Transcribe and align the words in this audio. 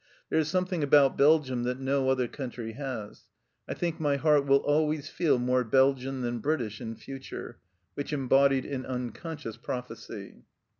There 0.31 0.39
is 0.39 0.47
something 0.47 0.81
about 0.81 1.15
Belgium 1.15 1.61
that 1.61 1.79
no 1.79 2.09
other 2.09 2.27
country 2.27 2.71
has. 2.71 3.25
I 3.67 3.75
think 3.75 3.99
my 3.99 4.15
heart 4.15 4.47
will 4.47 4.57
always 4.57 5.09
feel 5.09 5.37
more 5.37 5.63
Belgian 5.63 6.21
than 6.21 6.39
British 6.39 6.81
in 6.81 6.95
future" 6.95 7.59
which 7.93 8.11
embodied 8.11 8.65
an 8.65 8.83
unconscious 8.87 9.57
prophecy. 9.57 10.41